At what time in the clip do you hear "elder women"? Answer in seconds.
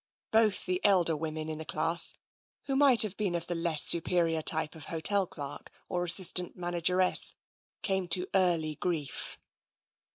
0.83-1.47